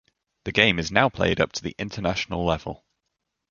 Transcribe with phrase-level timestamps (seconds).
[0.45, 2.83] The game is now played up to international level.